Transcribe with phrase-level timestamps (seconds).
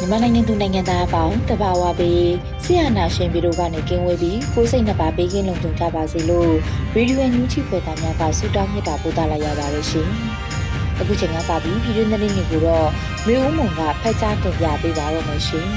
[0.00, 2.30] မြန်မာနိုင်ငံသူနိုင်ငံသားအပေါင်းတဘာဝပေး
[2.64, 6.52] ဆရာနာရှင်ပြီးတို့ကနေကင်းဝေးပြီးကိုစိတ်နှပါပေးကင်းလုံခြုံကြပါစေလို့
[6.94, 10.08] ရေဒီယိုညူချီဖွယ်သားများကဆုတောင်းမြတ်တာပို့သလာရပါတယ်ရှင်။
[11.00, 12.88] အခုချိန်ကစပြီးပြည်တွင်းသတင်းတွေကိုတော့
[13.26, 15.66] မျိုးဦးမုံကဖတ်ကြားတင်ပြပေးပါတော့မယ်ရှင်။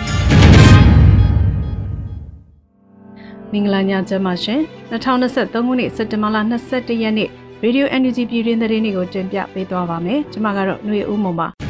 [3.52, 4.60] မင်္ဂလာညချမ်းပါရှင်
[4.92, 6.38] 2023ခုနှစ်စက်တင်ဘာလ
[6.70, 7.30] 22ရက်နေ့
[7.64, 11.50] ရေဒီယို NUG ပြည်တွင်းသတင်းတွေကိုတင်ပြပေးသွားပါမယ်။ကျွန်မကတော့ຫນွေဦးမုံပါ။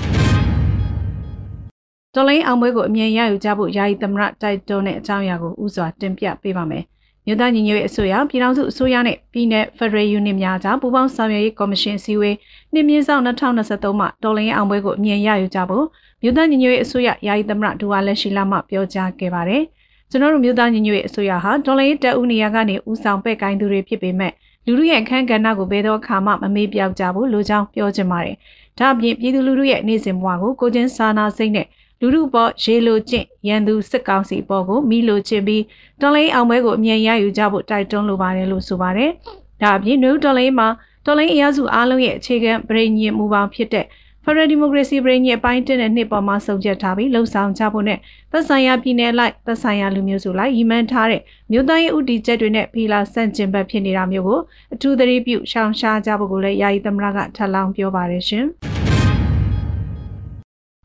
[2.15, 6.83] တော်လိုင်းအောင်ပွဲကိုအမြင်ရယူကြဖို့ယာယီသမရတိုက်တွန်းတဲ့အကြောင်းအရာကိုဥစွာတင်ပြပေးပါမယ်။
[7.25, 12.35] မြို့သားညီညွတ်ရေးအစိုးရပြည်ထောင်စုအစိုးရနဲ့ပြည်내ဖက်ဒရယ်ယူနစ်များကြားပူးပေါင်းဆောင်ရွက်ရေးကော်မရှင်စည်းဝေး
[12.73, 15.85] နှစ်မြင့်ဆောင်2023မှာတော်လိုင်းအောင်ပွဲကိုအမြင်ရယူကြဖို့
[16.21, 19.63] မြို့သားညီညွတ်ရေးအစိုးရယာယီသမရဒူဝါလက်ရှိလာမှပြောကြားခဲ့ပါတယ်။
[20.09, 24.33] ကျွန်တော်တို့မြို့သားညီညွတ်ရေးအစိုးရဟာတော်လိုင်းတပ်ဦးနေရာကနေဦးဆောင်ပဲ့ကိုင်းသူတွေဖြစ်ပေမဲ့
[24.65, 28.35] လူလူရဲ့အခန်းကဏ္ဍကိုဘယ်တော့အခါမှမမေ့ပြောက်ကြဘူးလို့ကြောင်းပြောချင်ပါတယ်။
[28.79, 31.67] ဒါ့အပြင်ပြည်သူလူထုရဲ့နေ့စဉ်ဘဝကိုကိုချင်းစာနာစိတ်နဲ့
[32.03, 35.63] လူထုပေါ်ရေလိုကျင့်ရန်သူစစ်ကောင်စီပေါ်ကိုမိလိုချင်ပြီး
[36.01, 39.09] တော်လိုင်းအောင်ပွဲကိုအမြန်ရယူကြဖို့တိုက်တွန်းလိုပါတယ်လို့ဆိုပါတယ်။
[39.61, 40.67] ဒါအပြင်နယူးတော်လိုင်းမှာ
[41.05, 43.85] တော်လိုင်းအရာစုအားလုံးရဲ့အခြေခံပြည်ညင်မူပေါင်းဖြစ်တဲ့
[44.23, 47.99] Federal Democracy ပြည်ညင်အပိုင်းတဲ့နှစ်ပေါ်မှာစုံချက်ထားပြီးလှုံ့ဆော်ကြဖို့နဲ့
[48.31, 51.21] သက်ဆိုင်ရာပြည်နယ်လိုက်သက်ဆိုင်ရာလူမျိုးစုလိုက်ရည်မှန်းထားတဲ့
[51.51, 54.39] မြို့သားရေးဥတီချက်တွေနဲ့ဖီလာဆန့်ကျင်ဘက်ဖြစ်နေတာမျိုးကို
[54.73, 58.47] အထူးသတိပြုရှောင်ရှားကြဖို့ကိုလည်းယာယီသမရကထပ်လောင်းပြောပါတယ်ရှင်။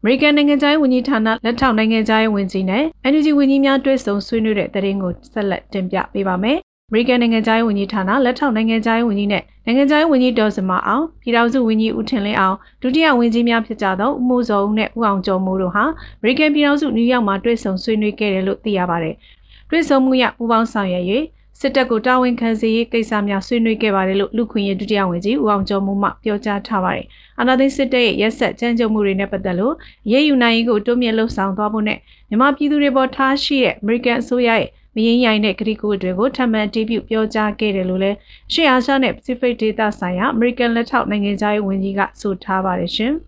[0.03, 15.85] အမေရိကန်နိုင်ငံသားဝန်ကြီးဌာနလက်ထောက်နိုင်ငံသားဝန်ကြီးနဲ့ NUG ဝန်ကြီးများတွေ့ဆုံဆွေးနွေးတဲ့တရင်ကိုဆက်လက်တင်ပြပေးပါမယ်။အမေရိကန်နိုင်ငံသားဝန်ကြီးဌာနလက်ထောက်နိုင်ငံသားဝန်ကြီးနဲ့နိုင်ငံသားဝန်ကြီးဒေါ်စမအောင်ပြည်ထောင်စုဝန်ကြီးဦးထင်လင်းအောင်ဒုတိယဝန်ကြီးများဖြစ်ကြသောဦးမိုးစောဦးနဲ့ဦးအောင်ကျော်မိုးတို့ဟာ
[16.19, 19.15] အမေရိကန်ပြည်ထောင်စုနယူးယောက်မှာတွေ့ဆုံဆွေးနွေးခဲ့တယ်လို့သိရပါတယ်။
[19.71, 21.25] တွေ့ဆုံမှုရပူးပေါင်းဆောင်ရွက်ရေး
[21.61, 27.07] စစ်တပ်ကိုတာဝန်ခံစေရေးကိစ္စများဆွေးနွေးခဲ့ပါတယ်လို့လူခွင့်ရေးဒုတိယဝန်ကြီးဦးအောင်ကျော်မိုးမှပြောကြားထားပါတယ်။
[27.41, 29.75] အာဏာသိမ်းစစ်တပ်ရဲ့ရက်ဆက်ကြမ်းကြုတ်မှုတွေနဲ့ပတ်သက်လို့
[30.11, 38.17] ရေးယူနိုင်ရေးကိုတိုးမြင့်လှုံ့ဆော်သွားဖို့နဲ့မြန်မာပြည်သူတွေပေါ်ထားရှိတဲ့ American အစိုးရရဲ့မရင်ရိုင်တဲ့ကတိကူတွေကိုထပ်မံတီးပြုပြောကြားခဲ့တယ်လို့လည်း
[38.53, 43.13] ရှေ့အာရှနဲ့ Pacific Data ဆိုင်ရာ American လက်ထောက်နိုင်ငံသားရေးဝန်ကြီးကဆိုထားပါတယ်ရှင်။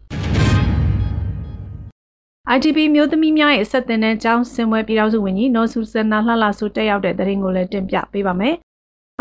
[2.57, 8.57] ITP မျိုးသမီးများရဲ့ဆက်တင်တဲ့ကျောင်းစင်ပွဲပြည်ထောင်စုဝန်ကြီးနော်ဆူစနာလှလှဆူတက်ရောက်တဲ့တဲ့ရင်ကိုလည်းတင်ပြပေးပါမယ်။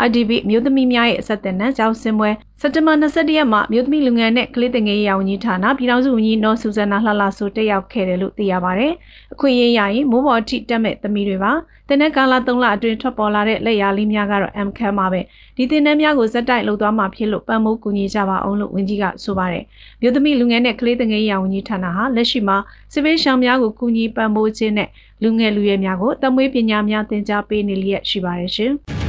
[0.06, 2.30] ITP မျိုးသမီးများရဲ့ဆက်တင်တဲ့ကျောင်းစင်ပွဲ
[2.60, 8.92] စက်တင်ဘာ22ရက်မှာမျိုးသမီးလူငယ်နဲ့ကလေးငယ်ရေးရာဝန်ကြီးဌာနပြည်ထောင်စုဝန်ကြီးနော်ဆူစနာလှလှဆူတက်ရောက်ခဲ့တယ်လို့သိရပါတယ်။
[9.32, 11.52] အခွင့်အရေးရရင်မိုးပေါ်ထိတက်မဲ့သမီးတွေပါ။
[11.88, 15.20] တင်တဲ့ကာလ3လအတွင်းထွက်ပေါ်လာတဲ့လက်ရာလေးများကတော့ M ခမ်းပါပဲ။
[15.56, 19.64] ဒီတင်တဲ့များကိုဇက်တိုက်လှုပ်သွားမှာဖြစ်လို့ပံ့ပိုးကူညီကြပါအောင်လို့ဝန်ကြီးကဆိုပါတယ်။
[20.00, 22.56] မြို့သမီးလူငယ်နဲ့ကလေးငယ်ရာဝန်ကြီးဌာနဟာလက်ရှိမှာ
[22.92, 24.88] စစ်ဘေးရှောင်များကိုကူညီပံ့ပိုးခြင်းနဲ့
[25.22, 28.74] လူငယ်လူရွယ်များကိုတမွေးပညာများသင်ကြားပေးနေလျက်ရှိပါတယ်ရှင်။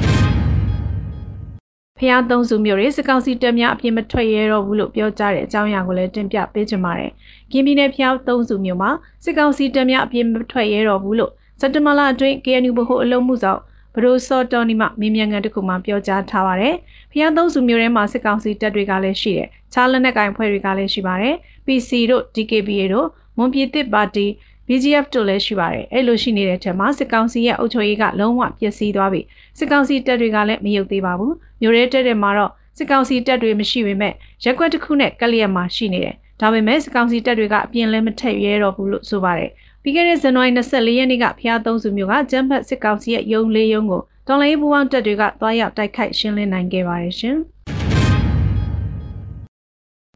[2.03, 7.11] ဖျားသုံးစုမျိုးတွေစကောက်စီတက်များအပြင်းမထွက်ရတော့ဘူးလို့ပြောကြားတဲ့အကြောင်းအရာကိုလည်းတင်ပြပေးချင်ပါတယ်။
[7.51, 8.91] ကင်းပြည်နယ်ဖျားသုံးစုမျိုးမှာ
[9.25, 13.59] စကောက်စီတက်များအပြင်းမထွက်ရတော့ဘူးလို့စက်တမလအတွင်း KNU ဘဟုအလုံးမှုဆောင်
[13.95, 16.75] ဘရိုစောတော်နီမမင်းမြန်ကန်တခုမှပြောကြားထားပါတယ်။
[17.11, 21.35] ဖျားသုံးစုမျိုးထဲမှာစစ်ကောင်စီတပ်တွေကလည်းရှိတယ်။ခြားလက်နက်ကင်ဖွဲ့တွေကလည်းရှိပါတယ်။
[21.65, 24.25] PC တို့ DKBA တို့မွန်ပြည်သစ်ပါတီ
[24.67, 29.21] BGF တို့လည်းရှိပါတယ်။အဲ့လိုရှိနေတဲ့ထဲမှာစစ်ကောင်စီရဲ့အုပ်ချုပ်ရေးကလုံးဝပျက်စီးသွားပြီ။
[29.57, 34.13] စစ်ကောင်စီတပ်တွေကလည်းမယုတ်သေးပါဘူး။ မျိုးရဲတက်တဲ့မှာတော့စစ်ကောင်စီတပ်တွေမရှိပေမဲ့
[34.43, 39.51] ရက်ွက်တစ်ခုနဲ့ကလျက်မှာရှိနေတယ်။ဒါပေမဲ့စစ်ကောင်စီတပ်တွေကအပြင်းလဲမထက်ရဲတော့ဘူးလို့ဆိုပါတယ်
[39.83, 47.37] ပြီးခဲ့တဲ့ဇန်နဝါရီ24ရက်နေ့ကဖျားသုံးစုမျိုးကဂျမ်ဘတ်စစ်ကောင်စီရဲ့ယုံလေးယုံကိုတော်လိုင်းပူပေါင်းတပ်တွေကတွားရောက်တိုက်ခိုက်ရှင်းလင်းနိုင်ခဲ့ပါတယ်ရှင်။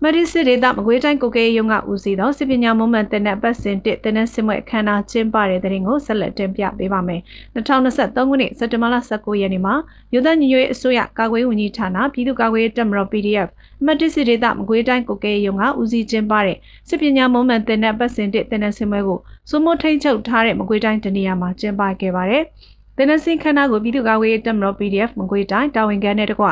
[0.05, 7.21] မမဒီစစ်ဒေသမကွေးတိုင်းကိုကဲရုံကဦးစီးသောစစ်ပညာမုံမှန်တင်တဲ့ပတ်စဉ်တစ်တင်တဲ့စစ်မွဲအခမ်းအနားကျင်းပတဲ့တဲ့ရင်ကိုဆက်လက်တင်ပြပေးပါမယ်။
[7.55, 9.75] 2023ခုနှစ်စက်တင်ဘာလ19ရက်နေ့မှာ
[10.11, 13.49] မြို့သားညီညွတ်ရေးအစိုးရကာကွယ်ဝန်ကြီးဌာနပြည်သူ့ကာကွယ်တပ်မတော် PDF
[13.85, 16.57] မဒီစစ်ဒေသမကွေးတိုင်းကိုကဲရုံကဦးစီးကျင်းပတဲ့
[16.89, 19.19] စစ်ပညာမုံမှန်တင်တဲ့ပတ်စဉ်တစ်တင်တဲ့စစ်မွဲကို
[19.49, 22.43] စိုးမိုးထိန်ချုပ်ထားတဲ့မကွေးတိုင်းတနေရာမှာကျင်းပခဲ့ပါတယ်။
[22.97, 26.47] တင်တဲ့စင်ခန်းနာကိုပြည်သူ့ကာကွယ်တပ်မတော် PDF မကွေးတိုင်းတာဝန်ခံတဲ့တကွ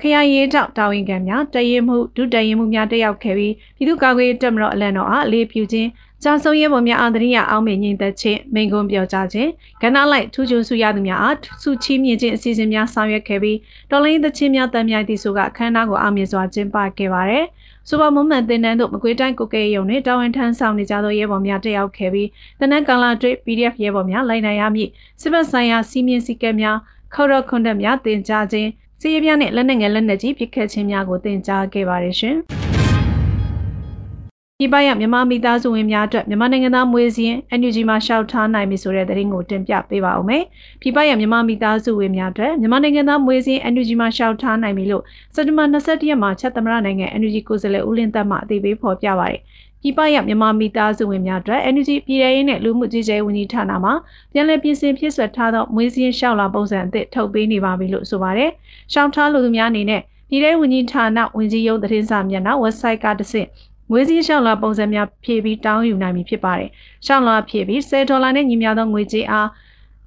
[0.00, 5.88] ခရိုင်ရေးတောက်တာဝန်ခံများတရင်မှုဒုတရင်မှုများတက်ရောက်ခဲ့ပြီးပြည်သူ့ကာကွယ်ရေးတပ်မတော်အလံတော်အားအလေးပြုခြင်း
[6.22, 9.50] ကြာဆုံးရဲပေါ်များအာသရိယအောင်မြင်ရင်သက်ခြင်းမိန်ကွန်းပြောကြားခြင်း
[9.82, 13.58] ကဏ္ဍလိုက်ထူးချွန်စုရသူများအားစုချီးမြှင့်ခြင်းအစီအစဉ်များဆောင်ရွက်ခဲ့ပြီး
[13.90, 17.44] တော်လိုင်းသချင်းများတမ်းမြိုက်သည့်ဆိုကအခမ်းအနားကိုအောင်မြင်စွာကျင်းပခဲ့ပါတယ်။
[17.88, 22.28] စူပါမွန်မန်တင်နန်းတို့မကွေးတိုင်းကိုကဲရုံနဲ့တာဝန်ထမ်းဆောင်နေကြသောရဲဘော်များတက်ရောက်ခဲ့ပြီး
[22.60, 24.90] တနက်ကာလာတွေ့ PDF ရဲဘော်များလိုက်နိုင်ရမည့်
[25.20, 26.76] စစ်ဘက်ဆိုင်ရာစီးမြင့်စည်းကမ်းများ
[27.14, 28.70] ခေါ်ရခွန်တက်များတင်ကြားခြင်း
[29.00, 32.36] စီးရဲများနဲ့လက်နက်ငယ်လက်နက်ကြီးပစ်ခတ်ခြင်းများကိုတင်ကြားခဲ့ပါတယ်ရှင်။
[34.60, 40.42] ဒီပိုင်းရမြန်မာမိသားစုဝင်များအတွက်မြန်မာနိုင်ငံသားမွေးစင်း NUG မှာရှောက်ထားနိုင်ပြီဆိုတဲ့သတင်းကိုတင်ပြပေးပါဦးမယ်။
[40.82, 45.02] ဒီပိုင်းရမြန်မာမိသားစုဝင်များအတွက်မြန်မာနိုင်ငံသားမွေးစင်း NUG မှာရှောက်ထားနိုင်ပြီလို့
[45.34, 49.40] စက်တင်ဘာ22ရက်မှာချက်သမရနိုင်ငံ NUG ကိုယ်စားလှယ်ဦးလင်းသက်မှအသိပေးဖော်ပြပါရယ်။
[49.82, 53.90] ဒီပိုင်းရမြန်မာမိသားစုဝင်များအတွက် NUG ပြည်ထောင်ရေးနဲ့လူမှုကြီးကြပ်ဝန်ကြီးဌာနမှ
[54.32, 58.50] ပြန်လည်ပြင်ဆင်ဖြည့်ဆွတ်ထားသောမွေးစင်းရှောက်လာပုံစံအသစ်ထုတ်ပေးနေပါပြီလို့ဆိုပါရယ်။
[58.92, 60.00] ရှောက်ထားလူသူများအနေနဲ့
[60.30, 63.48] ပြည်ထောင်ဝန်ကြီးဌာနဝန်ကြီးရုံးသတင်းစာမျက်နှာ website ကတစ်ဆင့်
[63.90, 66.70] ငွေစည်းရှောင်းလာပုံစံများဖြည့်ပြီးတောင်းယူနိုင်ပြီဖြစ်ပါတယ်။
[67.06, 69.48] ရှောင်းလာဖြည့်ပြီး10ဒေါ်လာနဲ့ညီမျှသောငွေကြေးအား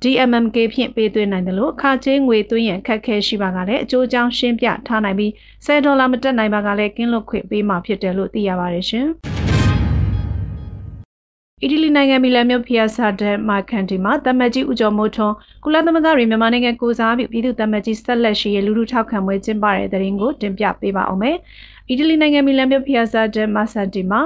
[0.04, 5.32] DMMK ဖြင့်ပေးသွင်းနိုင်တယ်လို့အခါချင်းငွေသွင်းရန်ခက်ခဲရှိပါကလည်းအကျိုးအကြောင်းရှင်းပြထားနိုင်ပြီး
[5.66, 9.08] 10ဒေါ်လာမတက်နိုင်ပါကလည်းကင်းလွတ်ခွင့်ပေးမှာဖြစ်တယ်လို့သိရပါတယ်ရှင်။
[11.64, 21.38] အီတလီနိုင်ငံမီလန်မြို့ဖီယာဆာဒက်မာကန်တီမှာတမတ်ကြီးဦးကျော်မိုးထွန်းကုလသမဂ္ဂရေမြန်မာနိုင်ငံကိုစားပြုပြည်သူတမတ်ကြီးဆက်လက်ရှိရဲ့လူလူထောက်ခံပွဲကျင်းပတဲ့တဲ့ရင်ကိုတင်ပြပေးပါအောင်မယ်။
[21.90, 24.22] အီတလီနိုင်ငံမီလန်မြို့ဖီယာဆာဒက်မာဆန်တီမှာ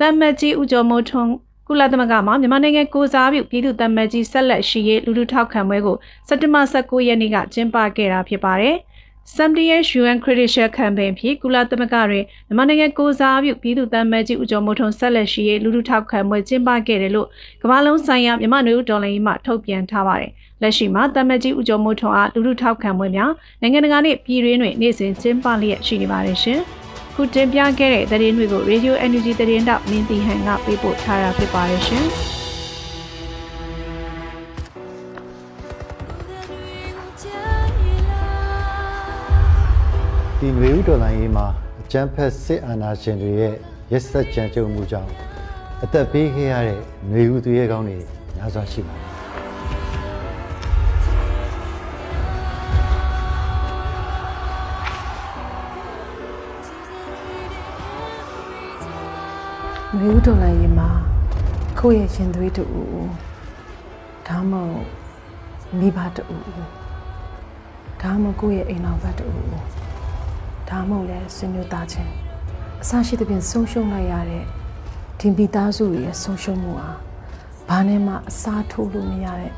[0.00, 1.30] တမတ်ကြီးဦးကျော်မိုးထွန်း
[1.68, 5.96] ကုလသမဂ္ဂမှာမြန်မာနိုင်ငံကိုစားပြုပြည်သူတမတ်ကြီးဆက်လက်ရှိရဲ့လူလူထောက်ခံပွဲကို
[6.28, 8.76] စက်တင်ဘာ19ရက်နေ့ကကျင်းပခဲ့တာဖြစ်ပါတယ်။
[9.34, 17.28] SMDH UN Credential Campaign ဖြင့်ကုလသမဂ္ဂတွင်မြန်မာနိုင်ငံကိုစားပြုပြည်သူ့တမ်းမဲကြီးဦးကျော်မိုးထွန်းဆက်လက်ရှိရေးလူထုထောက်ခံပွဲကျင်းပခဲ့တယ်လို့
[17.62, 20.30] ကမ္ဘာလုံးဆိုင်ရာမြန်မာနွေဦးဒေါ်လာရေးမှထုတ်ပြန်ထားပါတယ်။
[20.62, 26.60] လက်ရှိမှာတမ်းမဲကြီးဦးကျော်မိုးထွန်းအားလူထုထောက်ခံပွဲများနိုင်ငံတကာနှင့်ပြည်တွင်းတွင်နေ့စဉ်ကျင်းပလျက်ရှိနေပါတယ်ရှင်။
[27.14, 32.06] ခုတင်ပြခဲ့တဲ့သတင်းတွေကို Radio Energy သတင်းတောက်မင်းတီဟန်ကပေးပို့ထားတာဖြစ်ပါတယ်ရှင်။
[40.39, 41.45] ဒီຫນွေဥတော်လိုင်းရေးမှာ
[41.81, 43.53] အကျန်းဖက်စစ်အာဏာရှင်တွေရဲ့
[43.91, 45.09] ရက်စက်ကြမ်းကြုတ်မှုကြောင့်
[45.83, 47.97] အသက်ပေးခဲ့ရတဲ့ຫນွေဥသူရဲကောင်းတွေ
[48.35, 49.11] များစွာရှိပါတယ်
[59.99, 60.89] မျိုးတော်လိုက်ရင်မှာ
[61.79, 62.65] ကိုယ့်ရဲ့ရှင်သွေးတူ
[64.27, 64.87] ဒါမှမဟုတ်
[65.79, 66.23] မိဘတူ
[68.01, 69.27] ဒါမှမဟုတ်ကိုယ့်ရဲ့အိမ်တော်ဘက်တူ
[70.68, 72.12] ဒါမှမဟုတ်လဲဆွေမျိုးသားချင်း
[72.82, 74.44] အစရှိသဖြင့်ဆုံးရှုံးလိုက်ရတဲ့
[75.18, 76.90] ဒီမိသားစုရဲ့ဆုံးရှုံးမှုဟာ
[77.68, 79.52] ဘာနဲ့မှအစားထိုးလို့မရတဲ့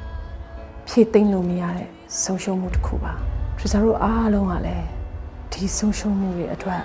[0.89, 1.89] ဖြည့်သိမ့်လို့မရတဲ့
[2.23, 3.13] ဆုံးရှုံးမှုတစ်ခုပါ
[3.57, 4.87] ထရီဇာတို့အားလုံးကလည်း
[5.53, 6.83] ဒီဆုံးရှုံးမှုတွေအတွက်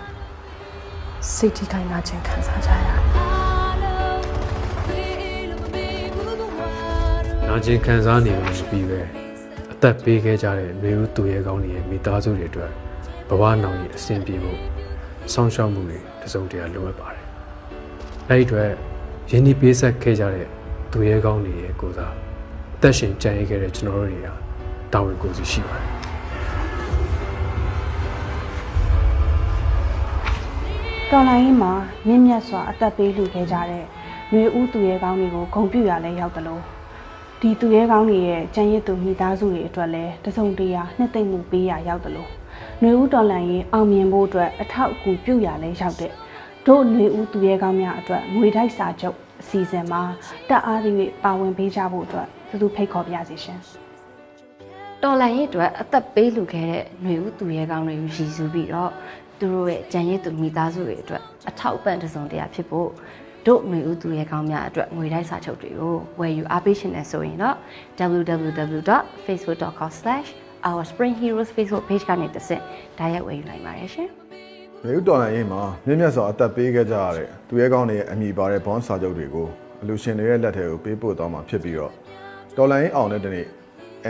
[1.33, 2.99] စိတ်ထိခိုက်နာခြင်းခံစားကြရတယ်
[7.47, 8.99] နာကျင်ခံစားနေလို့ရှိပြီးပဲ
[9.73, 12.71] အသက်ပေးခဲ့ကြတဲ့မျိုးဦးသူရဲကောင်းတွေရဲ့မိသားစုတွေအတွက်
[13.29, 14.59] ဘဝနောင်ရဲ့အဆင်ပြေဖို့
[15.33, 17.25] စောင့်ရှောက်မှုတွေတစုံတရာလိုအပ်ပါတယ်။
[18.29, 18.69] အဲဒီအတွက်
[19.29, 20.47] ယင်းဒီပေးဆက်ခဲ့ကြတဲ့
[20.91, 22.13] သူရဲကောင်းတွေရဲ့ကိုစား
[22.75, 24.29] အသက်ရှင်ကြံ့ရခဲ့တဲ့ကျွန်တော်တို့တွေက
[24.93, 25.89] တာဝန်ကိုယ်စီရှိပါတယ်။
[31.11, 31.73] တော်လိုင်းမှာ
[32.07, 33.83] မြင့်မြတ်စွာအသက်ပေးလူခဲ့ကြတဲ့
[34.29, 36.61] ຫນွေဦးသူရဲကောင်းတွေကိုဂုံပြူရလဲရောက်တယ်လို့
[37.41, 42.29] ဒီသူရဲကောင်းတွေရဲ့ကြံရစ်သူမိသားစုတွေအတွက်လည်းတစုံတရာနှစ်သိမ့်မှုပေးရရောက်တယ်လို့
[42.83, 46.13] နှွေဦးတော်လှန်ရေးအောင်မြင်ဖို့အတွက်အထောက်အကူပြုရလဲရောက်တဲ့
[46.67, 50.01] တို့နှွေဦးသူရဲကောင်းများအတွက်ငွေတိုက်စာချုပ်အစီအစဉ်မှာ
[50.49, 53.59] တက်အားတွေပါဝင်ပေးကြဖို့အတွက်သူတို့ဖိတ်ခေါ်ပြစီရှင်
[55.03, 58.91] တော်လှန်ရေးအတွက်အသက်ပေးလူခဲ့တဲ့နှွေဦးသူရဲကောင်းတွေကိုရည်စူးပြီးတော့
[59.39, 62.89] သူတို့ရဲ့ကြံရည်သူမိသားစုတွေအတွက်အထောက်အပံ့တစုံတရာဖြစ်ဖို့
[63.47, 67.55] တို့ငွေဦးသူရဲကောင်းများအတွက်ငွေတိုက်စာချုပ်တွေကိုဝယ်ယူအားပေးရှင်နေဆိုရင်တော့
[67.99, 72.61] www.facebook.com/ our spring heroes facebook page ကနေတစ်ဆင့်
[72.99, 74.09] ဒါရိုက်ဝယ်ယူနိုင်ပါတယ်ရှင်။
[74.83, 79.47] မြို့တော်လိုင်းရေးမှာမြင့်မြတ်စွာအသက်ပေးခဲ့ကြရတဲ့သူရဲကောင်းတွေရဲ့အမိပါတဲ့ဘွန်စာချုပ်တွေကို
[79.81, 81.91] အလူရှင်တွေရဲ့လက်ထဲကိုပေးပို့သွားမှာဖြစ်ပြီးတော့
[82.57, 83.45] တော်လိုင်းအောင်တဲ့တနေ့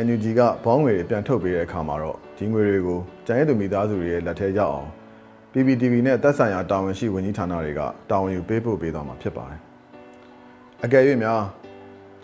[0.05, 4.89] NUG ကဘောင်းငွေတွေပြန်ထုတ်ပေးတဲ့အခါမှာတော့ဒီငွေတွေကိုကျန်ရည်သူမိသားစုတွေရဲ့လက်ထဲရောက်အောင်
[5.53, 9.59] PPTV နဲ့သက်ဆိုင်ရာတာဝန်ရှိဝန်ကြီးဌာနတွေကတာဝန်ယူပေးဖို့ပေးသွားမှာဖြစ်ပါတယ်။
[10.83, 11.41] အကယ်၍များ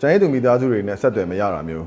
[0.00, 1.86] ကျန်းရေးသူမိသားစုတွေနဲ့ဆက်သွယ်မရတာမျိုး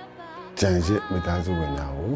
[0.59, 2.11] ကြံရစ်မိသားစုဝင်များကို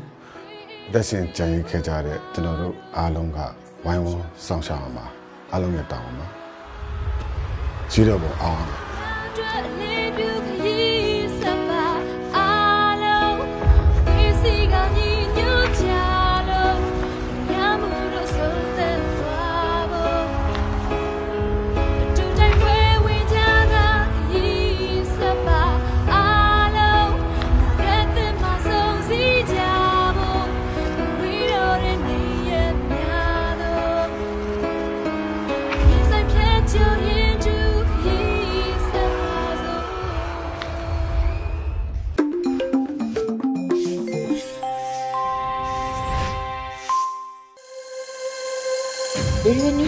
[0.93, 3.39] သက်ရှင်ကြံရစ်ခဲ့ကြတဲ့ကျွန်တော်တို့အားလုံးက
[3.85, 5.05] ဝိုင်းဝန်းဆောင်ရှောက်အောင်ပါ
[5.51, 6.27] အားလုံးရဲ့တောင်းပါ
[7.91, 8.63] ကြီးတော့ပေါ်အောင်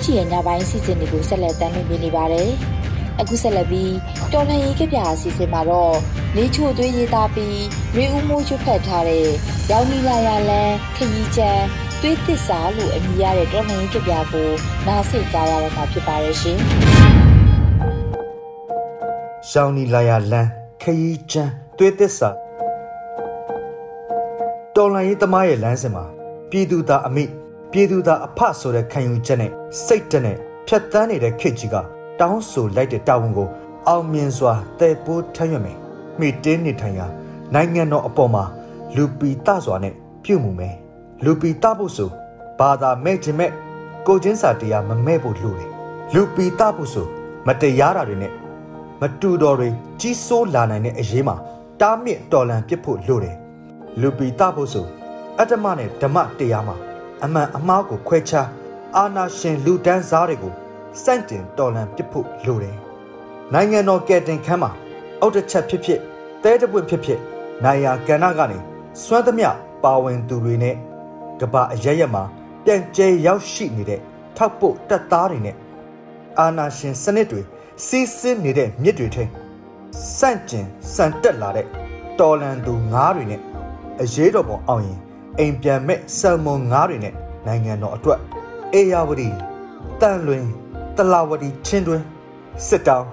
[0.05, 2.49] ချီရဲ့ညပိုင်းစီစဉ်တွေကိုဆက်လက်တင်ပြနေပါတယ်။
[3.21, 3.93] အခုဆက်လက်ပြီး
[4.33, 5.95] တော်လှန်ရေးကြပြအစီအစဉ်မှာတော့
[6.35, 7.59] နေချိုသွေးရေးသားပြီး
[7.97, 9.27] ရေဦးမိုးရွတ်ဖက်ထားတဲ့
[9.69, 11.65] ရောင်နီလာရလန်းခရီးချမ်း
[12.01, 14.49] သွေးသစ္စာလို့အမည်ရတဲ့တော်လှန်ရေးကြပြကို
[14.87, 16.57] နားဆင်ကြရတော့မှာဖြစ်ပါရဲ့ရှင်
[19.49, 20.49] ရှောင်းနီလာယာလန်း
[20.81, 22.29] ခရီးချမ်းသွေးသစ္စာ
[24.75, 26.05] တော်လန်ရေးသမားရဲ့လမ်းစဉ်မှာ
[26.49, 27.23] ပြည်သူသားအမိ
[27.77, 29.51] ပြည်သူသားအဖဆိုတဲ့ခံယူချက်နဲ့
[29.85, 31.75] စိတ်တနဲ့ဖြတ်တန်းနေတဲ့ခေတ်ကြီးက
[32.19, 33.47] တောင်းဆိုလိုက်တဲ့တာဝန်ကို
[33.87, 35.77] အောင်မြင်စွာတည်ပိုးထမ်းရွက်မယ်
[36.19, 37.05] မိတင်းနေထိုင်ရာ
[37.53, 38.43] နိုင်ငံတော်အပေါ်မှာ
[38.95, 39.93] လူပီတစွာနဲ့
[40.23, 40.75] ပြုမှုမယ်
[41.23, 42.09] လူပီတဖို့ဆို
[42.59, 43.51] ဘာသာမဲ့ခြင်းမဲ့
[44.07, 45.69] ကိုချင်းစာတရားမမဲ့ဖို့လိုတယ်
[46.13, 47.07] လူပီတဖို့ဆို
[47.47, 48.33] မတရားတာတွေနဲ့
[49.01, 49.69] မတူတော်တွေ
[50.01, 51.35] ကြီးစိုးလာနိုင်တဲ့အရေးမှာ
[51.81, 53.35] တားမြစ်တော်လန်ပစ်ဖို့လိုတယ်
[54.01, 54.85] လူပီတဖို့ဆို
[55.39, 56.77] အတ္တမနဲ့ဓမ္မတရားမှာ
[57.23, 58.47] အမှန်အမှားကိုခွဲခြား
[58.95, 60.53] အာနာရှင်လူဒန်းစားတွေကို
[61.03, 62.77] စိုက်တင်တော်လန်ပစ်ဖို့လိုတယ်
[63.53, 64.71] နိုင်ငံတော်ကယ်တင်ခန်းမှာ
[65.21, 65.99] အောက်တစ်ချက်ဖြစ်ဖြစ်
[66.43, 67.19] တဲတပွင့်ဖြစ်ဖြစ်
[67.63, 68.57] နိုင်ယာကဏ္ဍကနေ
[69.03, 69.49] စွမ်းသမျှ
[69.83, 70.75] ပါဝင်သူတွေနဲ့
[71.39, 72.23] ကပအရရက်မှာ
[72.63, 74.01] ပြန်ကျဲရောက်ရှိနေတဲ့
[74.37, 75.55] ထောက်ပို့တပ်သားတွေနဲ့
[76.39, 77.41] အာနာရှင်စနစ်တွေ
[77.85, 79.23] စီးဆင်းနေတဲ့မြစ်တွေထဲ
[80.17, 81.65] စန့်ကျင်စံတက်လာတဲ့
[82.19, 83.41] တော်လန်သူငါးတွေနဲ့
[84.01, 84.99] အရေးတော်ပုံအောင်ရင်
[85.38, 87.14] အိမ်ပြန်မဲ့ဆယ်မွန်ငါးတွေနဲ့
[87.46, 88.20] နိုင်ငံတော်အတွက်
[88.74, 89.28] အေယာဝတီ
[90.00, 90.44] တန်လွင်
[90.96, 92.02] တလာဝတီချင်းတွင်
[92.66, 93.08] စစ်တောင်း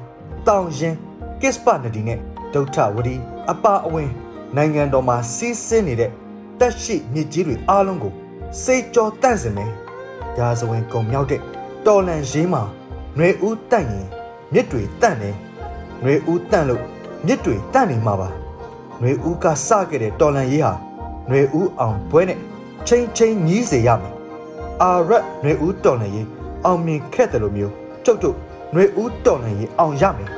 [0.48, 0.96] တောင်ရင်
[1.42, 2.20] ကစ္စပနဒီနဲ့
[2.54, 3.16] ဒုဋ္ဌဝတီ
[3.50, 4.10] အပအဝင်
[4.56, 6.12] နိုင်ငံတော်မှာစီးဆင်းနေတဲ့
[6.60, 8.14] တက်ရှိမြစ်ကြီးတွေအားလုံးကို
[8.64, 9.72] စေကြောတန့်စင်မယ်
[10.38, 11.42] ရာဇဝင်ကုံမြောက်တဲ့
[11.86, 12.64] တော်လန်ရေးမှာ
[13.16, 14.08] ຫນွေဦးတန့်ရင်
[14.54, 15.36] မြစ်တွေတန့်တယ်
[16.02, 16.84] ຫນွေဦးတန့်လို့
[17.26, 18.30] မြစ်တွေတန့်နေမှာပါ
[19.00, 20.74] ຫນွေဦးကစခဲ့တဲ့တော်လန်ရေးဟာ
[21.28, 22.40] ຫນွေဦးအောင်ပွဲနဲ့
[22.88, 24.14] ချင်းချင်းညီးစေရမယ်
[24.84, 26.28] အာရက်ຫນွေဦးတော်လန်ရေး
[26.66, 27.74] အောင်မြင်ခဲ့တယ်လို့မျိုး
[28.06, 28.36] ကျုပ်တို့
[28.74, 30.30] ຫນွေဦးတော်လန်ရေးအောင်ရမယ်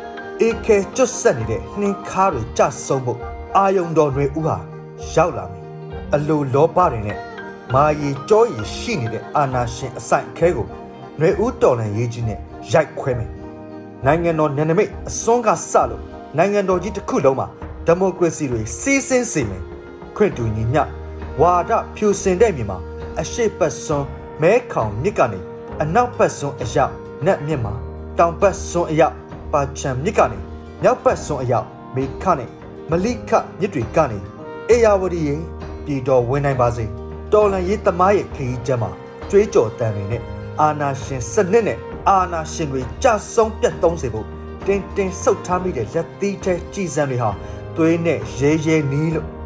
[0.42, 3.20] အေခဲကျွတ်ဆက်နေတဲ့နှင်းခါတွေကြဆုံးဖို့
[3.58, 4.58] အာယုံတော်ຫນွေဦးဟာ
[5.14, 5.64] ရောက်လာမယ်
[6.16, 7.18] အလိုလောဘတွေနဲ့
[7.74, 10.68] မာရီကြောရီရှိနေတဲ့အာနာရှင်အဆိုင်အခဲကို
[11.18, 12.40] ຫນွေဦးတော်လန်ရေးကြီးနဲ့
[12.74, 13.30] ရိုက်ခွဲမယ်
[14.06, 16.02] နိုင်ငံတော်နယ်နိမိတ်အစွန်းကစလို့
[16.38, 17.48] နိုင်ငံတော်ကြီးတစ်ခုလုံးမှာ
[17.88, 19.64] ဒီမိုကရေစီတွေစီးဆင်းစေမယ်
[20.17, 20.83] ခွင့်တူညီမျှ
[21.41, 22.79] ဝါဒဖြူစင်တဲ့မြေမှာ
[23.21, 24.07] အရှိတ်ပတ်စွန်း
[24.43, 25.41] မဲခေါင်မြစ်ကနေ
[25.83, 26.93] အနောက်ပတ်စွန်းအရောက်
[27.27, 27.73] နက်မြစ်မှာ
[28.19, 29.15] တောင်ပတ်စွန်းအရောက်
[29.53, 30.39] ပါချံမြစ်ကနေ
[30.83, 32.51] မြောက်ပတ်စွန်းအရောက်မေခနဲ့
[32.91, 34.19] မလိခမြစ်တွေကနေ
[34.71, 35.41] အေယာဝတီရဲ့
[35.85, 36.85] ပြည်တော်ဝင်နိုင်ပါစေ
[37.33, 38.91] တော်လန်ရေးသမားရဲ့ခရီးကျမ်းမှာ
[39.31, 40.23] ကြွေးကြော်တန်တွေနဲ့
[40.61, 44.27] အာနာရှင်စနစ်နဲ့အာနာရှင်တွေကြဆုံးပြတ်သုံးစေဖို့
[44.67, 47.31] တင်းတင်းဆုတ်ထားမိတဲ့လက်သီးထဲကြည်စံတွေဟာ
[47.77, 49.36] သွေးနဲ့ရဲရဲနီးလို့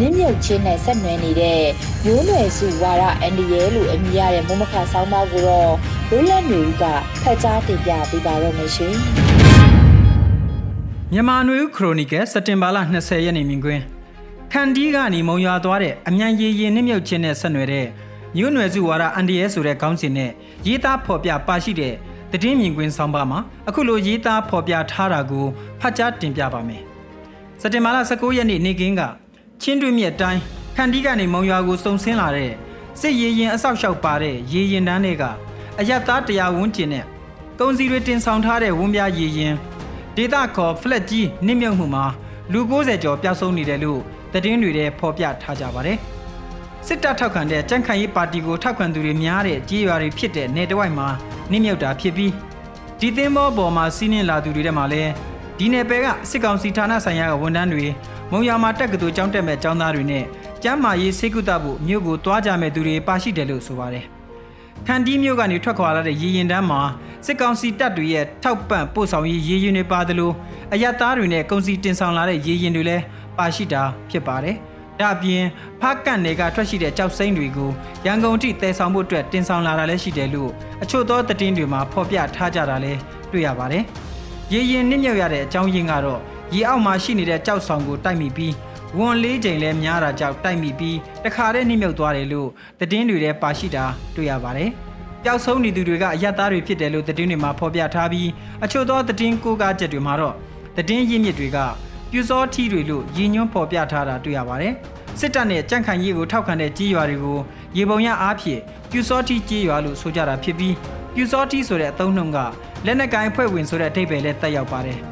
[0.00, 1.62] နင်းမြုပ်ချင်းနဲ့ဆက်နွယ်နေတဲ့
[2.04, 5.72] မျိုးနွယ်စုဝါရအန်ဒီရဲလို့အမည်ရတဲ့မုံမခဆောင်းပါးကိုတော့
[6.10, 6.84] လွတ်လပ်နေဦးက
[7.22, 8.94] ဖတ်ကြားတင်ပြပေးပါတော့မရှင်
[11.12, 13.82] မြန်မာနွေဦးခရိုနီကယ်စက်တင်ဘာလ20ရက်နေ့မြင်ကွင်း
[14.52, 17.86] ခန်ဒီကနေမုံရွာသွားတဲ့အမြန်ရည်ရင်နစ်မြုပ်ချင်းနဲ့ဆက်နွယ်တဲ့
[18.36, 20.30] မျိုးနွယ်စုဝါရအန်ဒီရဲဆိုတဲ့ခေါင်းစဉ်နဲ့
[20.66, 21.94] ရေးသားဖော်ပြပါရှိတဲ့
[22.42, 25.46] တည်င်းမြင်ကွင်းဆောင်ပါမှာအခုလိုရေးသားဖော်ပြထားတာကို
[25.80, 26.82] ဖတ်ကြားတင်ပြပါမယ်
[27.60, 29.02] စက်တင်ဘာလ19ရက်နေ့နေ့ကင်းက
[29.62, 30.40] ချင်းတွင်းမြက်တိုင်း
[30.76, 32.52] ခန်ဒီကနေမုံရွာကိုစုံဆင်းလာတဲ့
[33.00, 35.24] စစ်ရေးရင်အဆောက်အအုံပါတဲ့ရေရင်တန်းတွေက
[35.78, 37.04] အယက်သားတရားဝန်းကျင်နဲ့
[37.58, 39.54] ကုံစီတွေတင်ဆောင်ထားတဲ့ဝန်းပြရေရင်
[40.16, 42.04] ဒေတာခေါ်ဖလက်ကြီးနစ်မြုပ်မှုမှာ
[42.52, 44.00] လူ90ကျော်ပျောက်ဆုံးနေတယ်လို့
[44.32, 45.98] သတင်းတွေထဲဖော်ပြထားကြပါတယ်
[46.86, 51.08] စစ်တပ်ထောက်ခံတဲ့ကြံ့ခိုင်ရေးပါတီကိုထောက်ခံသူတွေများတဲ့ကြေးရွာတွေဖြစ်တဲ့နေတဝိုက်မှာ
[51.50, 52.32] နစ်မြုပ်တာဖြစ်ပြီး
[53.00, 55.10] ဒီသင်းဘောပေါ်မှာစီးနင်းလာသူတွေထဲမှာလည်း
[55.58, 57.86] ဒီနယ်ပယ်ကစစ်ကောင်စီဌာနဆိုင်ရာကဝန်ထမ်းတွေ
[58.34, 60.24] မုံရွာမှာတက်ကတူကျောင်းတက်မဲ့ကျောင်းသားတွေနဲ့
[60.62, 64.04] ကျမ်းမာရေးစေကုသဖို့မြို့ကိုတွားကြမဲ့သူတွေပါရှိတယ်လို့ဆိုပါတယ်။
[64.86, 66.80] ခန်ဒီမြို့ကနေထွက်ခွာလာတဲ့ရေရင်တန်းမှာ
[67.26, 70.34] စစ်ကောင်စီတပ်တွေရဲ့ထောက်ပံ့ပို့ဆောင်ရေးရေရင်တွေပါတယ်လို့
[70.72, 73.02] အရသားတွေနဲ့ကုန်စီတင်ဆောင်လာတဲ့ရေရင်တွေလည်း
[73.38, 74.56] ပါရှိတာဖြစ်ပါတယ်။
[75.00, 75.42] ဒါအပြင်
[75.80, 77.70] ဖားကန့်တွေကထွက်ရှိတဲ့ကြောက်စိမ့်တွေကို
[78.06, 80.50] ရန်ကုန်ထိတည်ဆောင်ဖို့အတွက်တင်ဆောင်လာတာလည်းရှိတယ်လို့
[80.82, 82.98] အချို့သောသတင်းတွေမှာဖော်ပြထားကြတာလည်း
[83.32, 83.84] တွေ့ရပါတယ်။
[84.52, 86.20] ရေရင်နစ်မြုပ်ရတဲ့အကြောင်းရင်းကတော့
[86.54, 88.54] ရေအောက်မှာရှိနေတဲ့ကြောက်ဆောင်ကိုတိုက်မိပြီး
[88.98, 92.48] ဝန်လေးချိန်လဲများတာကြောင့်တိုက်မိပြီးတခါတည်းနှိမ့်မြုပ်သွားတယ်လို့
[92.80, 93.84] သတင်းတွေထဲပါရှိတာ
[94.16, 94.70] တွေ့ရပါတယ်။
[95.22, 98.28] ပျောက်ဆုံးနေသူတွေကအရက်သားတွေဖြစ်တယ်လို့သတင်းတွေမှာဖော်ပြထားပြီး
[98.64, 100.34] အချို့သောသတင်းကိုးကားချက်တွေမှာတော့
[100.76, 101.58] သတင်းရင်းမြစ်တွေက
[102.10, 104.72] ပြူစောထီတွေလို့ရည်ညွှန်းဖော်ပြထားတာတွေ့ရပါတယ်။
[105.18, 107.38] စစ်တပ်နဲ့ကြန့်ခိုင်ရေးကိုထောက်ခံတဲ့ကြီးရွာတွေကို
[107.76, 110.74] ရေပုံရအားဖြင့်ပြူစောထီကြီးရွာလို့ဆိုကြတာဖြစ်ပြီး
[111.14, 112.38] ပြူစောထီဆိုတဲ့အသုံးနှုန်းက
[112.86, 115.00] လက်နက်ကိုင်ဖွဲ့ဝင်ဆိုတဲ့အဓိပ္ပာယ်နဲ့တက်ရောက်ပါတယ်။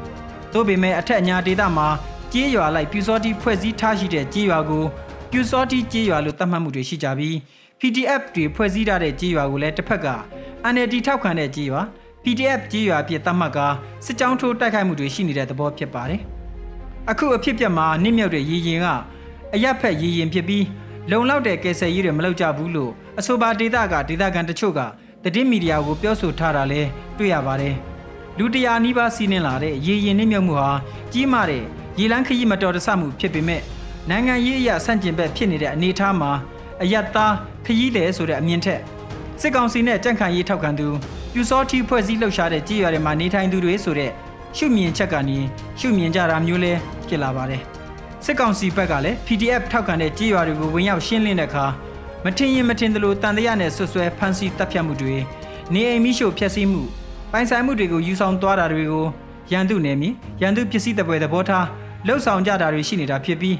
[0.53, 1.87] သို့ပေမဲ့အထက်အညာဒေသမှာ
[2.33, 4.85] ကြေးရွာလိုက်ပြူစောတိဖွဲ့စည်းထားရှိတဲ့ကြေးရွာကို
[5.31, 7.35] ပြူစောတိကြေးရွာလို့သတ်မှတ်မှုတွေရှိကြပြီး
[7.79, 10.07] PDF တွေဖွဲ့စည်းထားတဲ့ကြေးရွာကိုလည်းတစ်ဖက်က
[10.73, 11.81] NLD ထောက်ခံတဲ့ကြေးရွာ
[12.23, 13.59] PDF ကြေးရွာဖြစ်သတ်မှတ်က
[14.05, 16.21] စစ်ကြောင်းထိုးတိုက်ခိုက်မှုတွေရှိနေတဲ့သဘောဖြစ်ပါတယ်။
[17.11, 18.87] အခုအဖြစ်ပြက်မှာနစ်မြုပ်တဲ့ရည်ရင်က
[19.53, 20.65] အရက်ဖက်ရည်ရင်ဖြစ်ပြီး
[21.11, 24.79] လုံလောက်တဲ့ကယ်ဆယ်ရေးတွေမလုပ်ကြဘူးလို့အဆိုပါဒေတာကဒေတာကန်တချို့က
[25.23, 27.75] သတင်းမီဒီယာကိုပြောဆိုထားတာလည်းတွေ့ရပါတယ်။
[28.39, 30.71] လူတရာနီးပါးစီးနှင်လာတဲ့ရည်ရင်နစ်မြုပ်မှုဟာ
[31.13, 31.63] ကြီးမားတဲ့
[31.99, 33.61] ရေလန်းခရီးမတော်တဆမှုဖြစ်ပေမဲ့
[34.09, 36.31] နိုင်ငံရေးအရာဆန့်ကျင်ဘက်ဖြစ်နေတဲ့အနေအထားမှာ
[36.81, 37.33] အယက်သား
[37.65, 38.79] ခရီးတယ်ဆိုတဲ့အမြင်ထက်
[39.41, 40.87] စစ်ကောင်စီနဲ့ကြန့်ခိုင်ရေးထောက်ခံသူ
[41.33, 44.11] ပြူစောတိဖွဲ့စည်းလှုပ်ရှားတဲ့ကြေးရွာတွေမှာနေထိုင်သူတွေဆိုတဲ့
[44.57, 45.37] ရှုမြင်ချက်ကနေ
[45.79, 46.73] ရှုမြင်ကြတာမျိုးလဲ
[47.07, 47.61] ဖြစ်လာပါတယ်
[48.25, 51.65] စစ်ကောင်စီဘက်ကလည်း PDF ထောက်ခံတဲ့ကြေးရွာတွေကိုဝင်ရောက်ရှင်းလင်းတဲ့အခါ
[52.25, 55.15] မထင်ရင်မထင်သလိုတန်တရားနဲ့ဆွဆွဲဖမ်းဆီးတပ်ဖြတ်မှုတွေ
[55.73, 56.83] နေအိမ်မိရှို့ဖျက်ဆီးမှု
[57.31, 59.05] ပိုင်ဆိုင်မှုတွေကိုယူဆောင်သွားတာတွေကို
[59.51, 60.09] ရန်သူနယ်မြေ
[60.41, 61.65] ရန်သူပစ္စည်းတပွဲသဘောထား
[62.07, 63.57] လှုပ်ဆောင်ကြတာတွေရှိနေတာဖြစ်ပြီး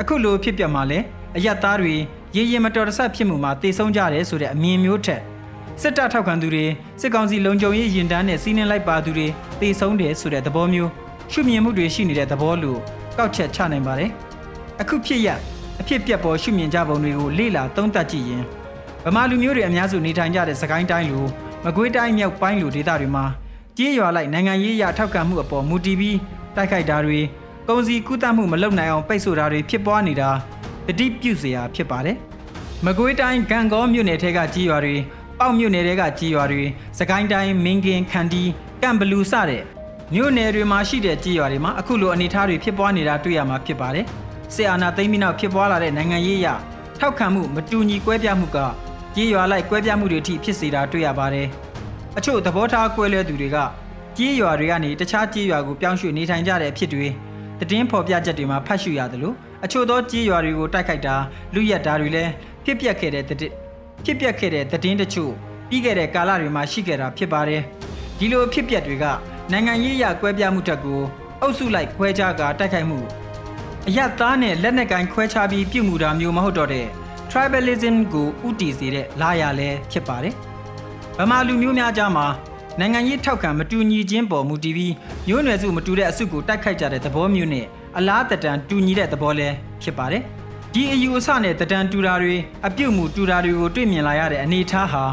[0.00, 0.98] အခုလိုဖြစ်ပျက်မှာလဲ
[1.36, 1.94] အယက်သားတွေ
[2.36, 5.20] ရေရင်မတော်တဆဖြစ်မှုမှာတေဆုံးကြတယ်ဆိုတဲ့အမြင်မျိုးထက်
[5.82, 6.64] စစ်တပ်ထောက်ခံသူတွေ
[7.00, 9.26] စစ်ကောင်စီလုံခြုံရေးရင်တန်းနဲ့စီးနှင်းလိုက်ပါသူတွေ
[9.60, 10.90] တေဆုံးတယ်ဆိုတဲ့သဘောမျိုး
[11.32, 12.78] ရှုမြင်မှုတွေရှိနေတဲ့သဘောလို့
[13.18, 14.10] ကောက်ချက်ချနိုင်ပါတယ်
[14.80, 15.28] အခုဖြစ်ရ
[15.80, 18.42] အဖြစ်ပြက်ပေါ်ရှုမြင်ကြပုံတွေကိုလေ့လာသုံးသပ်ကြည့်ရင်
[19.04, 21.26] ဗမာလူမျိုးတွေအများစုနေထိုင်ကြတဲ့စကိုင်းတိုင်းလို
[21.68, 23.24] မကွေးတိုင်းမြောက်ပိုင်းလိုဒေသတွေမှာ
[23.78, 26.18] ကြေးရွာလိုက်နိုင်ငံရေးအရထောက်ခံမှုအပေါ်မူတည်ပြီး
[26.56, 27.20] တိုက်ခိုက်တာတွေ
[27.68, 30.30] ကုန်စည်ကူးသန်းမှုမလုပ်နိုင်အောင်ပိတ်ဆို့တာတွေဖြစ်ပွားနေတာ
[30.86, 32.16] တတိပြုစရာဖြစ်ပါတယ်။
[32.84, 34.96] မကွေးတိုင်းကံကောမြို့နယ်ထဲကကြီးရွာတွေ
[35.38, 36.62] ပေါက်မြို့နယ်ထဲကကြီးရွာတွေ
[36.98, 38.42] စကိုင်းတိုင်းမင်းကင်ခန္တီ
[38.82, 39.62] ကံဘလူစတဲ့
[40.14, 44.04] မြို့နယ်တွေမှာရှိတဲ့ကြီးရွာတွေမှာအခုလိုအနေအထားတွေဖြစ်ပွားနေတာတွေ့ရမှာဖြစ်ပါတယ်။
[44.54, 46.48] ဆီအာနာသိမ်းပြီးနောက်ဖြစ်ပွားလာတဲ့နိုင်ငံရေးအရ
[46.98, 48.58] ထောက်ခံမှုမတူညီကွဲပြားမှုက
[49.18, 51.46] ကြီးရွာလိုက်ကွဲပြားမှုတွေအထိဖြစ်စေတာတွေ့ရပါတယ်။
[52.18, 53.56] အချို့သဘောထားကွဲလွဲသူတွေက
[54.16, 57.06] ကြီးရွာတွေကနေတခြားကြီးရွာကိုပြောင်းရွှေ့နေထိုင်ကြတဲ့အဖြစ်တွေ
[57.70, 61.14] တည်င်းဖော်ပြချက်တွေမှာဖတ်ရှုရတယ်လို့အချို့သောကြေးရွာတွေကိုတိုက်ခိုက်တာ
[61.54, 62.30] လူရက်တာတွေလည်း
[62.64, 63.32] ဖြစ်ပျက်ခဲ့တဲ့ဖြ
[64.10, 65.32] စ်ပျက်ခဲ့တဲ့တည်င်းတချို့
[65.68, 67.62] ပြီးခဲ့တဲ့ကာလတွေမှာရှိခဲ့တာဖြစ်ပါတယ်
[68.18, 69.04] ဒီလိုဖြစ်ပျက်တွေက
[69.52, 71.00] နိုင်ငံရေးအရကွဲပြားမှုတက်ကို
[71.40, 72.98] အုပ်စုလိုက်ခွဲခြားကတိုက်ခိုက်မှု
[73.88, 76.86] အယက်သားနဲ့လက်နက်ကင်ခွဲခြားပြီးပြုမှုတာမျိုးမဟုတ်တော့တဲ့
[77.38, 80.34] tribalism ကိုဥတီစေတဲ့လာရလဲဖြစ်ပါတယ်
[81.18, 82.26] ဗမာလူမျိုးများကြားမှာ
[82.80, 84.94] နိုင်ငံရေးထောက်ခံမတူညီခြင်းပေါ်မူတည်ပြီး
[85.28, 87.66] မျိုးနွယ်စုမတူတဲ့အစုကိုတိုက်ခိုက်ကြတဲ့သဘောမျိုးနဲ့
[87.98, 90.22] အလားတတန်တူညီတဲ့သဘောလည်းဖြစ်ပါတယ်။
[90.74, 95.04] ဒီအယူအဆနဲ့တတန်တူတာတွေအပြုတ်မှုတူတာတွေကိုတွေ့မြင်လာရတဲ့အနေအထားဟာ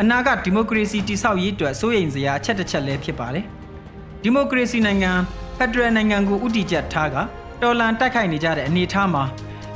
[0.00, 3.44] အနာဂတ်ဒီမိုကရေစီတည်ဆောက်ရေးအတွက်စိုးရိမ်စရာအချက်တစ်ချက်လည်းဖြစ်ပါတယ်။
[4.22, 5.12] ဒီမိုကရေစီနိုင်ငံ
[5.56, 7.16] ဖက်ဒရယ်နိုင်ငံကိုဥတီချက်ထားက
[7.62, 9.24] တော်လန်တိုက်ခိုက်နေကြတဲ့အနေအထားမှာ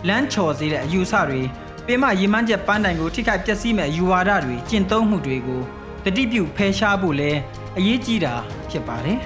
[0.09, 1.43] လမ်းချော်စေတဲ့အယူအဆတွေ
[1.87, 5.63] ပင်မရေမန်းချက်ပန်းတိုင်ကိုထိခိုက်ပျက်စီးမဲ့ယူဝါဒတွေကျင့်သုံးမှုတွေကို
[6.05, 7.31] တတိပြုဖယ်ရှားဖို့လဲ
[7.77, 8.35] အရေးကြီးတာ
[8.71, 9.19] ဖြစ်ပါတယ်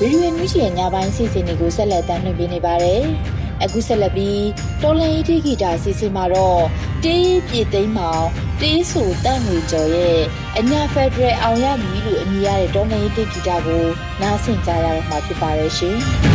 [0.00, 3.02] ရေရွေးနွေးချီညပိုင်းစီစဉ်တွေကိုဆက်လက်တင်ပြနေပါတယ်။
[3.62, 4.44] အခုဆက်လက်ပြီး
[4.82, 6.62] တော်လန်ရေးတိဂီတာစီစဉ်မှာတော့
[7.04, 8.26] တေးပြည့်သိမ်းမောင်
[8.62, 10.18] တေးဆူတန့်ငွေကျော်ရဲ့
[10.58, 13.84] အညာဖက်ဒရယ်အောင်ရမည်လို့အမည်ရတဲ့တော်လန်ရီတီဂီတာကို
[14.20, 15.98] နားဆင်ကြရတော့မှာဖြစ်ပါတယ်ရှင်။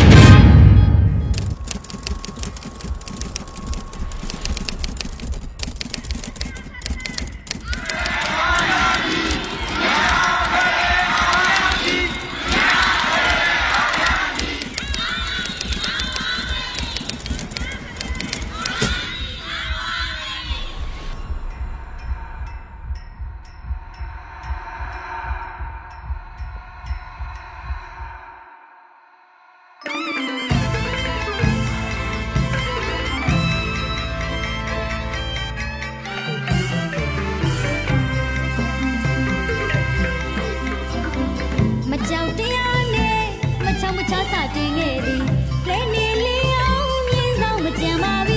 [42.11, 48.32] ရေဒီယိုမြူးချီကို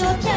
[0.00, 0.29] 就。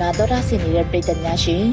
[0.00, 1.64] နာတော်တာဆင်နေတဲ့ပရိသတ်များရှင်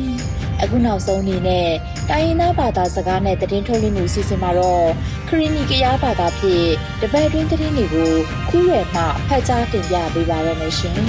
[0.62, 1.69] အခုနောက်ဆုံးအနေနဲ့
[2.10, 4.88] တိုင်းရင်းသားဘာသာစကားနဲ့သတင်းထုတ်လွှင့်မှုစီစဉ်မှာတော့
[5.27, 6.67] ခရီနီကရားဘာသာဖြင့်
[7.01, 8.12] တပတ်တွင်းသတင်းတွေကို
[8.49, 10.99] ခူးရယ်မှဖတ်ကြားတင်ပြပေးပါရမရှင်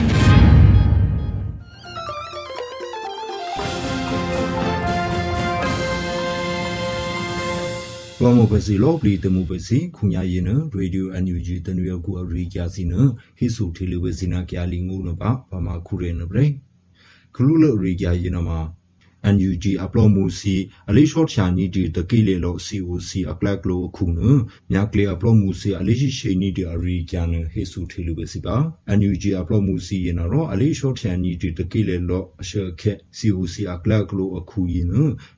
[8.22, 12.94] လောမပစီလောပလီတမှုပစီခုညာရင်နရေဒီယိုအန်ယူဂျီတနွေကူအရိကျစီန
[13.38, 16.46] ဟိဆူထီလူဝစီနာကျာလီငုနပါပမာခုရဲနဘရေ
[17.38, 18.59] ခလူလရိကျရင်နမှာ
[19.35, 20.55] NUG အပလောမှုစီ
[20.91, 24.21] အလေးရှော့ချာနီဒီတကိလေလော COC အကလကလိုခုန
[24.73, 28.57] မြကလေအပလောမှုစီအလေးရှိရှိနီဒီအရီကျန်ဟေဆူထေလူပဲစီပါ
[28.99, 34.89] NUG အပလောမှုစီရနာရောအလေးရှော့ချာနီဒီတကိလေလောအရှေခက် COC အကလကလိုအခုရင်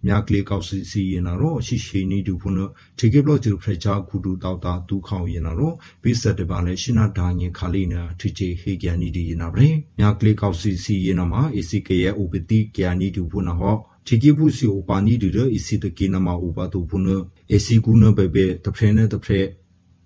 [0.07, 2.59] မြကလေကောက်စီစီရနာရောရှိရှိနီဒီဖုန
[2.99, 5.73] ထေကေဘလောဂျူဖရချာခုဒူတောက်တာဒူခေါင်ရနာရော
[6.03, 13.78] ပိစတပါလေရှနာဒါငင်ခါလိနာထိချေဟေကျန်နီဒီရနာဗရေမြကလေကောက်စီစီရနာမှာ ACK ရဲ့ OPT ကျန်နီဒီဖုနဟော
[14.09, 16.81] chiki bu si o pani de de isi de ke na ma o ba to
[16.89, 17.17] bu ne
[17.57, 19.41] esi gu ne be be de phre ne de phre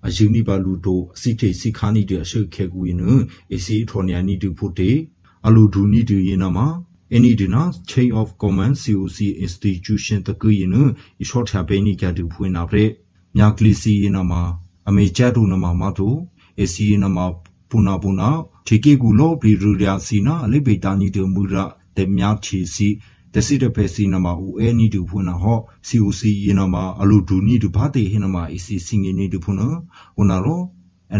[0.06, 2.64] a yu ni ba lu do si te si kha ni de a shu khe
[2.72, 3.14] gu yin ne
[3.56, 4.90] esi thro nya ni de pu te
[5.46, 6.66] a lu du ni de yin na ma
[7.14, 10.82] any dina chain of command coc institution တကူ yin ne
[11.22, 12.84] i short ha be ni kya du phu na phre
[13.36, 14.42] မြကလီစီနမှာ
[14.88, 16.18] အမေချတ်တို့နမှာမတို့
[16.62, 17.26] အစီနမှာ
[17.70, 18.30] ပူနာပူနာ
[18.66, 21.64] ထေကေကူလောဘီရူရာစီနာအလိဘေတာနီတမူရာ
[21.96, 22.88] တေမြာချီစီ
[23.34, 29.68] တစီတပဲစီနမှာဦးအဲနီတူဖွနာဟောစီဦးစီယနမှာအလူဒူနီတူဘာတေဟနမှာအစီစင်ငနေတူဖွနာ
[30.18, 30.62] ဝနာရော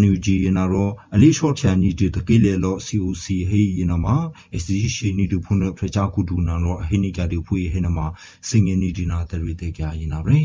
[0.01, 4.15] NUG ယနာရောအလေးရှော့ချန်နီတူတကိလေလော COC ဟေးယနာမှာ
[4.61, 8.07] SC ရှိနီတူဖွနာဖချာကူဒူနာရောအဟိနိကတူဖွေဟေနမှာ
[8.49, 10.43] စင်ငနေဒီနာတရီတေကြယနာရေ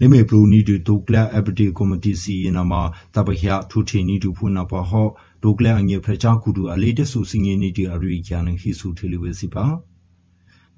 [0.00, 2.82] လေမေပလူနီတူတိုကလာအပတီကော်မတီစီယနာမှာ
[3.14, 5.08] တပဟျာထူထီနီတူဖွနာပဟော
[5.42, 9.66] တိုကလာအငေဖချာကူဒူအလေးတဆူစင်ငနေဒီအရီကျန်ဟိဆူထေလီဝစီပါ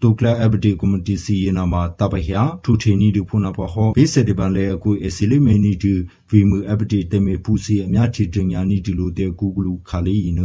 [0.02, 5.92] တုကလာအဘဒီကွန်မတီစီယနာမှာတပဟျာထူထီနီဒူဖုနာပဟောဘေးစတေပန်လေအကူအစီလီမေနီဒူ
[6.30, 10.40] ဗီမူအဘဒီတေမေပူစီအမြချီတင်ညာနီဒီလိုတေကူဂလူခါလီန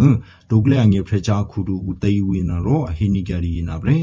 [0.50, 4.00] တုကလာငေဖရချာခုဒူဦးတေဝီနာရောအဟိနီဂရီနာဗရေ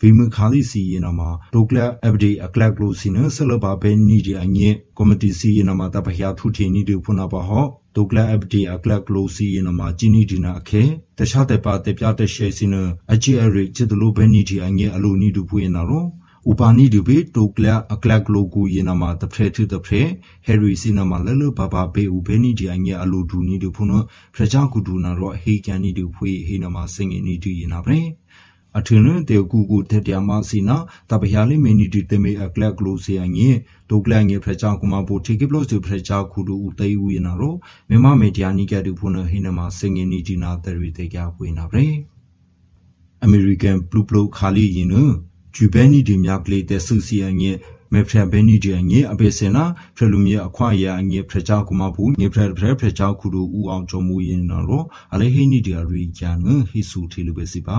[0.00, 10.82] ဗီမခါလီစီယနာမှာဒိုကလအဘဒီအကလကလိုစီနဆလဘာဘဲနီဒီအငေကော်မတီစီယနာမှာတပဟျာထူထီနီဒူဖုနာပဟောဒိုကလအဘဒီအကလကလိုစီယနာမှာဂျီနီဒီနာအခဲ
[11.18, 12.74] တခြားတဲ့ပါတဲ့ပြတဲ့ရှေစီန
[13.12, 16.06] အဂျီအရီချစ်တလိုဘဲနီဒီအငေအလိုနီဒူဖွေနာရော
[16.50, 20.04] ဥပနိဒုဘေတိုကလအကလကလိုကူယနာမှာတဖရဲထတဖရဲ
[20.44, 23.92] ဟယ်ရီစီနာမှာလလဘဘဘေဥဘဲနီဒီအငေအလိုဒူနီဒူဖုန
[24.34, 28.00] ဖရချာကူဒူနာရောဟေကန်နီဒူဖွေဟေနာမှာစင်ငနီဒီယနာဗရဲ
[28.78, 30.76] အထင်းတေကူကူတက်တျာမစီနာ
[31.10, 33.48] တပဟယာလိမီနီတီတမေအကလကလိုစီအငေ
[33.90, 37.54] ဒုကလငေဖရချာကူမဘူတီကိပလို့စီဖရချာကူဒူတေဝီနာရော
[37.88, 41.88] မြမမေဒီယာနီကတူဖုနဟိနမစင်ငနီဒီနာတရီတေကြပွေနာဗရေ
[43.24, 44.94] အမေရိကန်ဘလူးဘလူးခါလီယင်းန
[45.54, 47.50] ဂျူဘဲနီဒီမြကလေးတဲ့ဆူစီအငေ
[47.92, 49.64] မေဖရဘဲနီဒီငေအပေစနာ
[49.96, 56.36] ဖရလူမီအခွာရငေဖရချာကူမဘူငေဖရဖရဖရချာကူဒူဦးအောင်ချုံမူရင်နော်အလေဟိနီဒီရီကျန်
[56.70, 57.78] ဟိဆူထီလူပဲစီပါ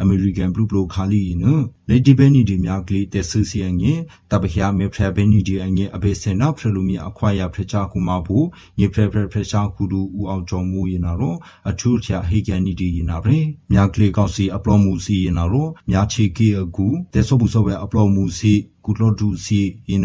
[0.00, 1.44] အမေရိကန်ဘလူးဘလိုခါလီန
[1.88, 3.92] လေဒီဘဲနီဒီများကလေးတက်ဆူစီအငေ
[4.30, 8.38] တပခ ्या မေဖရဘဲနီဒီအငေအဘေစင်နာဖရလူမီအခွာရဖရချာကူမဘူ
[8.78, 11.36] ငေဖရဖရဖရချာကူဒူဦးအောင်ချုံမူရင်နော်
[11.70, 13.36] အထူးချာဟိကန်နီဒီရင်နာပဲ
[13.72, 18.54] များကလေးကောက်စီအပလောမှုစီရင်နော်များချီကီအကူတက်ဆော့ဘူးဆော့ပဲအပလောမှုစီ
[18.86, 20.04] ကုလောဒူစီယင်း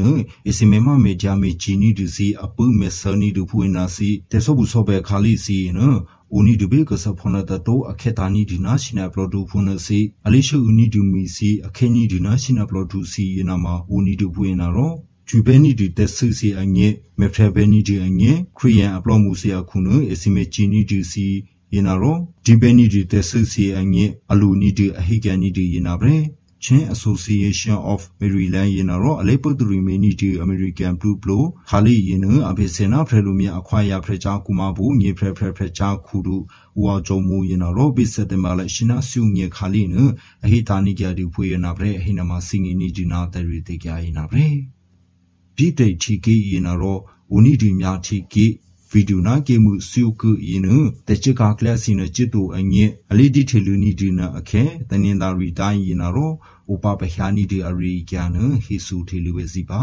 [0.49, 6.18] အစီမေမမေဂျာမေဂျီနီဒူစီအပူမေဆနီဒူဖူနာစီတက်ဆော့ဘူးဆော့ပဲခါလီစီယင်းဦးနီ
[6.60, 14.94] ဒူဘေကဆဖနတတိုအခေတာနီဒီနာရှိနာပရိုဒူဖုန်စီအလေးရှူဦးနီဒူမီစီအခေနီဒီနာရှိနာပရိုဒူစီယနာမဦးနီဒူဖွေနာရော
[15.28, 16.88] ဂျူဘဲနီဒီတက်ဆူစီအငဲ
[17.20, 21.28] မေဖရဘဲနီဒီအငဲခရီးယန်အပလောမှုစီအခုနအစီမေဂျီနီဒီစီ
[21.74, 21.78] ယ
[26.60, 36.36] နာရောဒီဘဲနီဒီတက်ဆူစီအငဲအလူနီဒီအဟိကန်နီဒီယနာဗရေ Chin Association of Maryland ရင်တော့အလေးပုတ်သူရီမီနီတီ American Blue Blow ခါလီရင်နအဘေစင်နာဖရလူမြအခွာရဖရချာကူမဘူးညေဖရဖရဖရချာခူဒူ
[36.80, 39.95] ဦးအောင်ကြုံမူရင်တော့ဘိစတဲ့မှာလဲရှင်နာစုငေခါလီန
[40.45, 44.50] အဟိတာနိကြတူဖွေရနာဗရေအဟိနမစင်ငီနီဒီနာတရီတေကြရင်နာဗရေ
[45.58, 47.00] ဒီတေချီကီရင်တော့
[47.36, 48.45] ဦးနီဒီမြာချီကီ
[48.91, 50.65] ဗီဒီယိုနာကေမှုစီယုကူယင်း
[51.08, 56.32] တချကာကလစီနချစ်တူအငဲအလီဒီထေလူနီဒီနာအခဲတနင်္သာရီတိုင်းယနာရော
[56.71, 58.30] ဥပပဟာနီဒီအရီကျန်
[58.65, 59.82] ဟိဆူထေလူဝဲစီပါ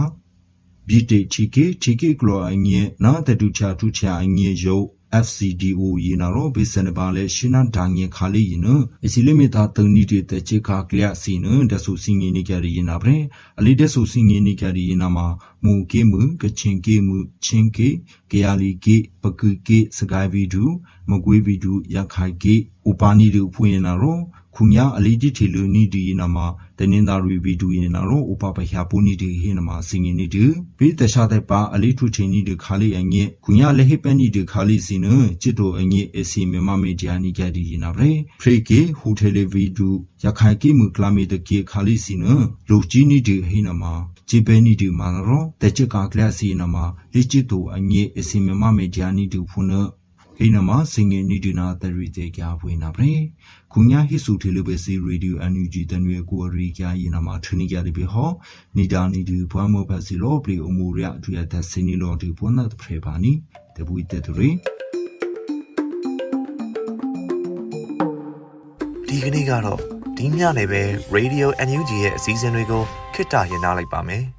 [0.88, 4.87] ဘီတေချီကေချီကေကလောအငဲနာတတူချာတူချာအငဲယုတ်
[5.25, 8.66] FCDO ယနာရောဘိစနပါလေရှနာဒါငင်ခါလီယန
[9.05, 13.19] အစီလမီတာတနီတီတချေခါကလျစီနဒဆူစင်းငီနီကြရီယနာဗရေ
[13.59, 15.27] အလီဒဆူစင်းငီနီကြရီယနာမှာ
[15.64, 16.45] မူကေမှုက
[24.57, 26.37] ခုညာအလီဒီတီလူနီဒီနာမ
[26.79, 30.45] တနင်္သာရီဗီဒူရင်နာရောဥပပဟျာပူနီဒီဟိနမစင်ငနီဒီ
[30.79, 35.07] ဘိတရှာတဲ့ပါအလီထုချင်းနီဒီခါလီအငိခုညာလဟိပန်နီဒီခါလီစင်န
[35.42, 39.88] ချစ်တိုအငိအစီမမမေဒီယာနီကြဒီရင်နာဗရေဖရီကေဟူထဲလီဗီဒူ
[40.25, 42.25] ရခိုင်ကေမူကလာမီတကေခါလီစင်န
[42.69, 43.85] လူချီနီဒီဟိနမ
[44.29, 46.77] ဂျေဘဲနီဒီမာရောတချစ်ကာကလစီနမ
[47.12, 49.87] လိချစ်တိုအငိအစီမမမေဒီယာနီဒီဖုန်
[50.38, 53.16] ဟိနမစင်ငနီဒီနာတရီတေကြဝင်နာဗရေ
[53.72, 58.31] ခုညာဟိစုထေလဘစီရေဒီယိုအန်ယူဂျီတန်ရွေကိုရီကြယနာမထနီကြရပြီဟော
[58.76, 63.33] နီတာနီဒီဘွားမောဖစီလောပလီအမှုရအထူရတဲ့စနီလောဒီပွန်နတ်ဖရေပါနီ
[63.76, 64.50] တပူတက်တရီ
[69.09, 69.81] ဒီကနေ့ကတော့
[70.16, 70.83] ဒီညနေပဲ
[71.16, 72.83] Radio NUG ရဲ့အစည်းအဝေးကို
[73.14, 74.36] ခਿੱတရနာလိုက်ပါမယ်